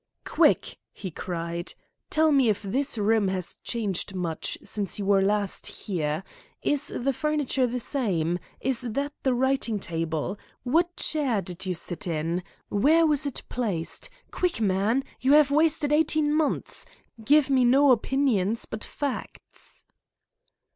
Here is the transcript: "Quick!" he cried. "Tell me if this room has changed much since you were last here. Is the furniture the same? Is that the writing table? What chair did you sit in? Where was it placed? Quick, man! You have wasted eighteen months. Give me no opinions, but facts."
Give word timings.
"Quick!" 0.25 0.79
he 0.91 1.11
cried. 1.11 1.75
"Tell 2.09 2.31
me 2.31 2.49
if 2.49 2.63
this 2.63 2.97
room 2.97 3.27
has 3.27 3.57
changed 3.63 4.15
much 4.15 4.57
since 4.63 4.97
you 4.97 5.05
were 5.05 5.21
last 5.21 5.67
here. 5.67 6.23
Is 6.63 6.87
the 6.97 7.13
furniture 7.13 7.67
the 7.67 7.79
same? 7.79 8.39
Is 8.59 8.81
that 8.81 9.13
the 9.21 9.35
writing 9.35 9.77
table? 9.77 10.39
What 10.63 10.95
chair 10.97 11.39
did 11.39 11.67
you 11.67 11.75
sit 11.75 12.07
in? 12.07 12.41
Where 12.69 13.05
was 13.05 13.27
it 13.27 13.43
placed? 13.47 14.09
Quick, 14.31 14.59
man! 14.59 15.03
You 15.19 15.33
have 15.33 15.51
wasted 15.51 15.93
eighteen 15.93 16.33
months. 16.33 16.87
Give 17.23 17.51
me 17.51 17.63
no 17.63 17.91
opinions, 17.91 18.65
but 18.65 18.83
facts." 18.83 19.85